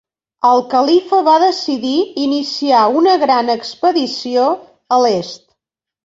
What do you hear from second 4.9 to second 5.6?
a l'est.